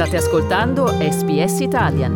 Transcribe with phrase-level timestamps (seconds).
[0.00, 2.12] State ascoltando SBS Italian.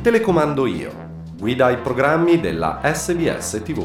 [0.00, 0.92] Telecomando io.
[1.36, 3.82] Guida i programmi della SBS TV.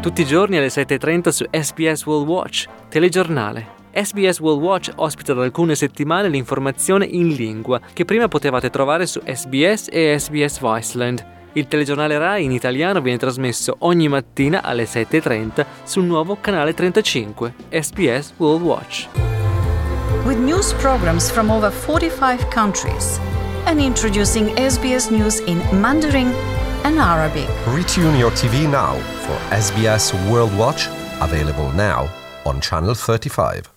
[0.00, 3.81] Tutti i giorni alle 7.30 su SBS World Watch, telegiornale.
[3.94, 9.20] SBS World Watch ospita da alcune settimane l'informazione in lingua che prima potevate trovare su
[9.24, 11.24] SBS e SBS Viceland.
[11.54, 17.54] Il telegiornale RAI in italiano viene trasmesso ogni mattina alle 7.30 sul nuovo canale 35,
[17.68, 19.08] SBS World Watch.
[20.24, 23.20] With news programs from over 45 countries
[23.64, 26.32] and introducing SBS News in Mandarin
[26.84, 27.48] and Arabic.
[27.66, 30.88] Retune your TV now for SBS World Watch,
[31.20, 32.08] available now
[32.44, 33.71] on Channel 35.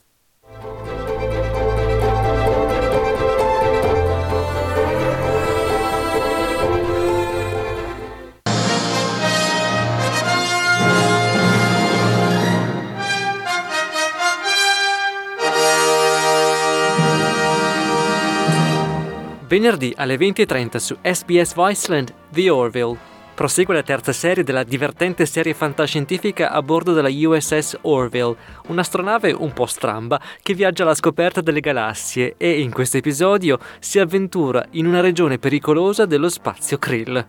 [19.55, 22.97] Venerdì alle 20.30 su SBS Viceland, The Orville.
[23.33, 28.35] Prosegue la terza serie della divertente serie fantascientifica a bordo della USS Orville,
[28.67, 33.97] un'astronave un po' stramba che viaggia alla scoperta delle galassie e in questo episodio si
[33.97, 37.25] avventura in una regione pericolosa dello spazio Krill.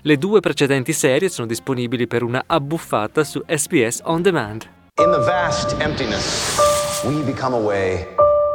[0.00, 4.68] Le due precedenti serie sono disponibili per una abbuffata su SBS On Demand.
[5.00, 6.58] In the vast emptiness,
[7.04, 8.08] we become a way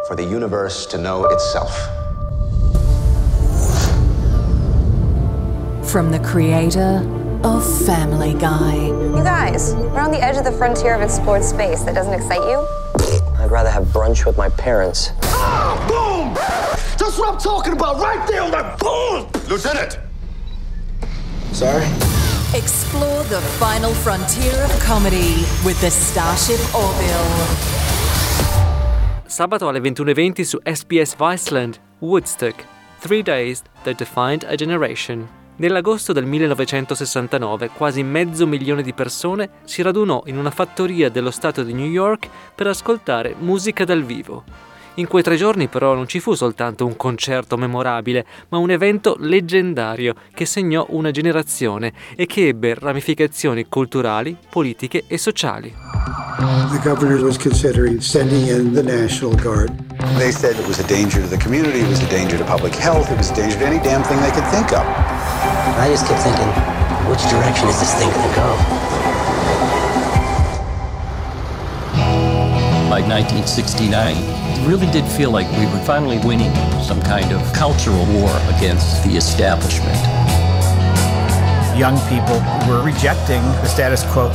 [0.06, 2.04] for the universe to know itself.
[5.88, 7.02] From the creator
[7.44, 8.76] of Family Guy.
[8.88, 11.84] You guys, we're on the edge of the frontier of explored space.
[11.84, 12.68] That doesn't excite you?
[13.40, 15.12] I'd rather have brunch with my parents.
[15.24, 16.34] Ah, boom!
[16.98, 19.30] That's what I'm talking about, right there on that boom!
[19.48, 20.00] Lieutenant!
[21.54, 21.86] Sorry?
[22.54, 27.86] Explore the final frontier of comedy with the Starship Orville.
[29.28, 32.66] Sabato alle 21.20 su SBS Viceland, Woodstock.
[33.00, 35.28] Three Days That Defined a Generation.
[35.58, 41.64] Nell'agosto del 1969 quasi mezzo milione di persone si radunò in una fattoria dello Stato
[41.64, 44.44] di New York per ascoltare musica dal vivo.
[44.96, 49.16] In quei tre giorni però non ci fu soltanto un concerto memorabile, ma un evento
[49.18, 55.74] leggendario che segnò una generazione e che ebbe ramificazioni culturali, politiche e sociali.
[56.72, 59.72] The governor was considering sending in the National Guard.
[60.18, 62.76] They said it was a danger to the community, it was a danger to public
[62.76, 65.15] health, it was a danger to any damn thing they could think of.
[65.78, 66.48] I just kept thinking,
[67.10, 68.86] which direction is this thing gonna go?
[72.90, 78.06] By 1969, it really did feel like we were finally winning some kind of cultural
[78.14, 80.00] war against the establishment.
[81.78, 84.32] Young people were rejecting the status quo.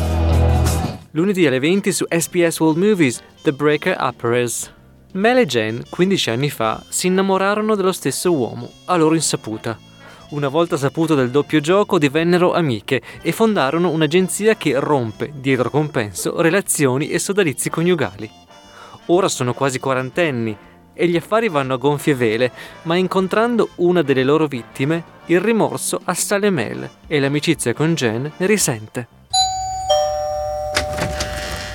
[1.12, 4.70] Lunedì alle 20 su SBS World Movies, The Breaker Uppers.
[5.12, 9.76] Mel e Jane, 15 anni fa, si innamorarono dello stesso uomo, a loro insaputa.
[10.30, 16.40] Una volta saputo del doppio gioco, divennero amiche e fondarono un'agenzia che rompe, dietro compenso,
[16.40, 18.30] relazioni e sodalizi coniugali.
[19.06, 20.56] Ora sono quasi quarantenni
[20.94, 22.52] e gli affari vanno a gonfie vele,
[22.82, 28.46] ma incontrando una delle loro vittime, il rimorso assale Mel e l'amicizia con Jen ne
[28.46, 29.08] risente.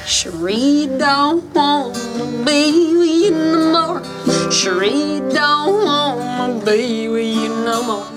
[0.06, 4.02] Sheree don't wanna be with you no more.
[4.50, 8.15] Sheree don't wanna be with you no more.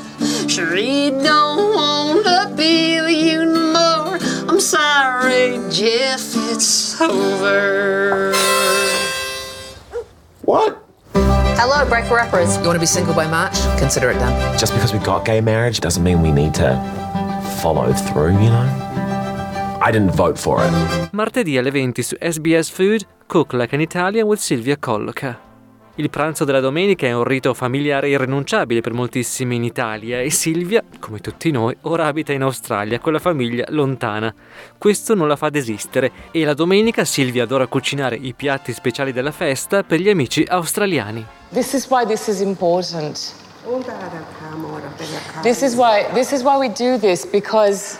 [0.59, 4.19] Sheree don't wanna be with you no more.
[4.49, 8.35] I'm sorry, Jeff, it's over.
[10.43, 10.83] What?
[11.15, 12.57] Hello, Breaker Rappers.
[12.57, 13.55] You want to be single by March?
[13.79, 14.59] Consider it done.
[14.59, 16.75] Just because we got gay marriage doesn't mean we need to
[17.63, 18.67] follow through, you know?
[19.81, 20.73] I didn't vote for it.
[21.13, 25.48] Martedì alle 20 su SBS Food, Cook Like an Italian with Silvia Colloca.
[25.99, 30.81] Il pranzo della domenica è un rito familiare irrinunciabile per moltissimi in Italia e Silvia,
[31.01, 34.33] come tutti noi, ora abita in Australia con la famiglia lontana.
[34.79, 39.33] Questo non la fa desistere e la domenica Silvia adora cucinare i piatti speciali della
[39.33, 41.27] festa per gli amici australiani.
[41.53, 43.33] This is why this is important.
[45.43, 47.99] This is why this is why we do this because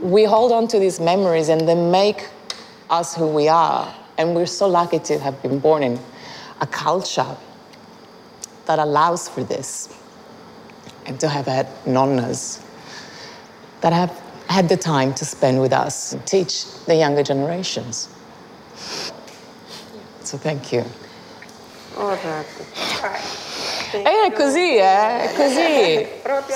[0.00, 2.22] we hold on to these memories and they make
[2.88, 3.88] us who we are.
[4.16, 5.98] And we're so lucky to have been born in
[6.62, 7.36] a culture
[8.66, 9.88] that allows for this
[11.06, 12.62] and to have had nonnas
[13.80, 14.12] that have
[14.48, 18.08] had the time to spend with us and teach the younger generations.
[20.20, 20.84] So thank you.
[21.98, 22.46] All right.
[23.94, 25.96] Eh, è così, eh, è così.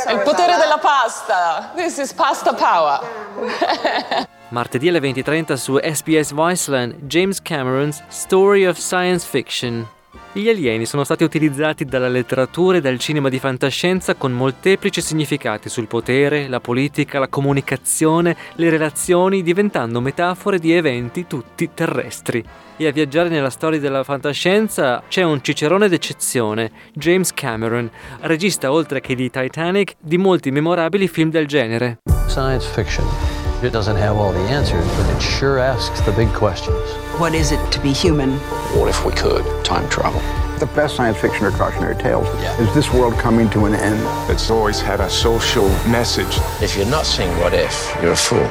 [0.06, 1.72] È il potere della pasta.
[1.74, 4.26] This is pasta power.
[4.48, 9.86] Martedì alle 20.30 su SBS Viceland, James Cameron's Story of Science Fiction.
[10.36, 15.70] Gli alieni sono stati utilizzati dalla letteratura e dal cinema di fantascienza con molteplici significati
[15.70, 22.44] sul potere, la politica, la comunicazione, le relazioni, diventando metafore di eventi tutti terrestri.
[22.76, 27.90] E a viaggiare nella storia della fantascienza c'è un cicerone d'eccezione, James Cameron,
[28.20, 32.00] regista oltre che di Titanic di molti memorabili film del genere.
[32.28, 33.35] Science fiction.
[33.62, 36.76] It doesn't have all the answers, but it sure asks the big questions.
[37.18, 38.32] What is it to be human?
[38.76, 40.20] What if we could time travel?
[40.58, 42.28] The best science fiction or cautionary tales
[42.60, 43.98] is this world coming to an end.
[44.30, 46.38] It's always had a social message.
[46.60, 48.46] If you're not seeing what if, you're a fool.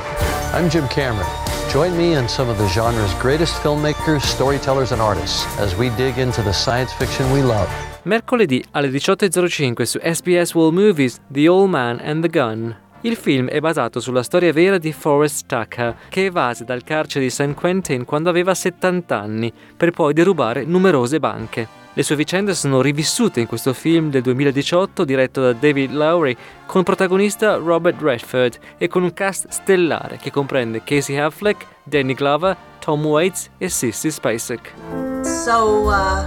[0.54, 1.28] I'm Jim Cameron.
[1.72, 6.18] Join me and some of the genre's greatest filmmakers, storytellers, and artists as we dig
[6.18, 7.70] into the science fiction we love.
[8.04, 12.85] Mercoledì alle 18.05 su SBS World Movies The Old Man and the Gun.
[13.06, 17.30] Il film è basato sulla storia vera di Forrest Tucker, che evase dal carcere di
[17.30, 21.68] San Quentin quando aveva 70 anni, per poi derubare numerose banche.
[21.94, 26.36] Le sue vicende sono rivissute in questo film del 2018 diretto da David Lowry,
[26.66, 32.58] con protagonista Robert Redford e con un cast stellare che comprende Casey Affleck, Danny Glover,
[32.80, 34.74] Tom Waits e Sissy Spacek.
[35.22, 36.26] So, uh,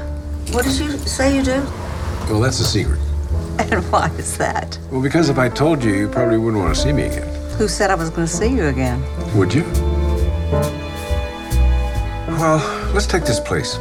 [0.52, 1.60] what did you say you do?
[2.30, 2.97] Well, that's a secret.
[3.70, 4.78] And why is that?
[4.90, 7.28] Well, because if I told you, you probably wouldn't want to see me again.
[7.58, 9.02] Who said I was going to see you again?
[9.36, 9.64] Would you?
[12.38, 13.78] Well, let's take this place.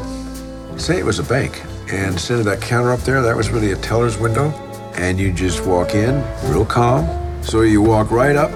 [0.77, 3.71] Say it was a bank, and instead of that counter up there, that was really
[3.71, 4.49] a teller's window,
[4.95, 7.05] and you just walk in, real calm.
[7.43, 8.51] So you walk right up,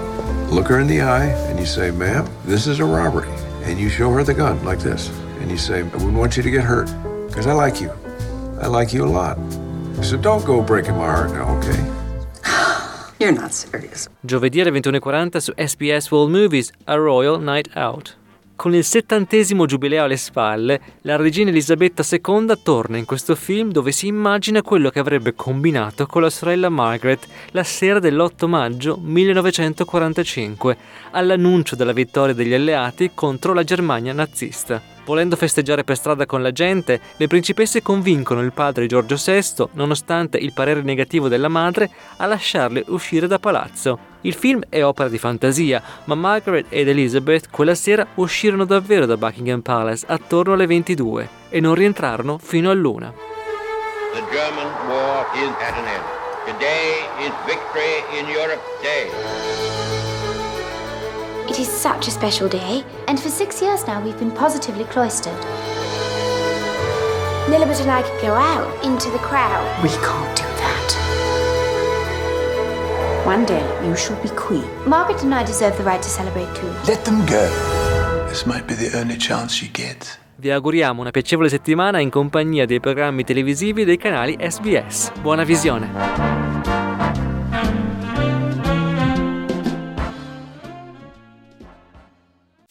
[0.50, 3.30] look her in the eye, and you say, ma'am, this is a robbery.
[3.62, 5.08] And you show her the gun like this,
[5.40, 6.90] and you say, I wouldn't want you to get hurt,
[7.28, 7.92] because I like you.
[8.60, 9.38] I like you a lot.
[10.00, 11.78] So don't go breaking my heart now, okay?
[13.18, 14.08] You're not serious.
[14.20, 18.16] Giovedì alle 21.40 su SBS World Movies A Royal Night Out.
[18.54, 23.90] Con il settantesimo giubileo alle spalle, la regina Elisabetta II torna in questo film dove
[23.90, 30.76] si immagina quello che avrebbe combinato con la sorella Margaret la sera dell'8 maggio 1945,
[31.10, 34.91] all'annuncio della vittoria degli alleati contro la Germania nazista.
[35.04, 40.38] Volendo festeggiare per strada con la gente, le principesse convincono il padre Giorgio VI, nonostante
[40.38, 44.10] il parere negativo della madre, a lasciarle uscire da palazzo.
[44.20, 49.16] Il film è opera di fantasia, ma Margaret ed Elizabeth quella sera uscirono davvero da
[49.16, 53.12] Buckingham Palace attorno alle 22 e non rientrarono fino all'una.
[54.12, 56.04] The German war is at an end.
[56.46, 59.61] Today is Victory in Europe Day.
[61.48, 65.36] It is such a special day, and for six years now we've been positively cloistered.
[67.48, 69.64] Lilibet and I could go out into the crowd.
[69.82, 70.88] We can't do that.
[73.26, 74.64] One day you shall be queen.
[74.86, 76.72] Margaret and I deserve the right to celebrate too.
[76.86, 77.48] Let them go.
[78.28, 80.18] This might be the only chance you get.
[80.36, 85.12] Vi auguriamo una piacevole settimana in compagnia dei programmi televisivi dei canali SBS.
[85.20, 86.51] Buona visione!